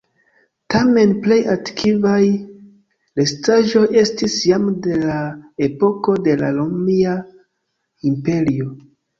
Tamen 0.75 1.11
plej 1.25 1.37
antikvaj 1.55 2.21
restaĵoj 3.21 3.83
estis 4.05 4.39
jam 4.53 4.65
de 4.87 4.97
la 5.05 5.21
epoko 5.69 6.19
de 6.29 6.37
la 6.43 6.53
Romia 6.59 7.15
Imperio. 8.15 8.75